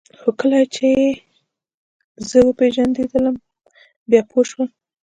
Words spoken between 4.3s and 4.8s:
شول